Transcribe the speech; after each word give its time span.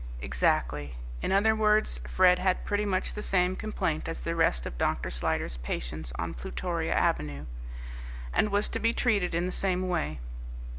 Exactly! 0.19 0.95
In 1.21 1.31
other 1.31 1.55
words 1.55 1.99
Fred 2.07 2.39
had 2.39 2.65
pretty 2.65 2.85
much 2.85 3.13
the 3.13 3.21
same 3.21 3.55
complaint 3.55 4.07
as 4.07 4.19
the 4.21 4.35
rest 4.35 4.65
of 4.65 4.79
Dr. 4.79 5.11
Slyder's 5.11 5.57
patients 5.57 6.11
on 6.17 6.33
Plutoria 6.33 6.95
Avenue, 6.95 7.45
and 8.33 8.49
was 8.49 8.67
to 8.69 8.79
be 8.79 8.93
treated 8.95 9.35
in 9.35 9.45
the 9.45 9.51
same 9.51 9.87
way. 9.87 10.19